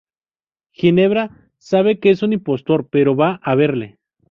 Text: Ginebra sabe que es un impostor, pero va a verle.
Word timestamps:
Ginebra 0.71 1.51
sabe 1.59 1.99
que 1.99 2.09
es 2.09 2.23
un 2.23 2.33
impostor, 2.33 2.89
pero 2.89 3.15
va 3.15 3.39
a 3.43 3.53
verle. 3.53 3.99